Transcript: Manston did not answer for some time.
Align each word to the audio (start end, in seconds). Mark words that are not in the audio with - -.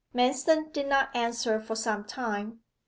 Manston 0.15 0.73
did 0.73 0.87
not 0.87 1.15
answer 1.15 1.59
for 1.61 1.75
some 1.75 2.03
time. 2.05 2.61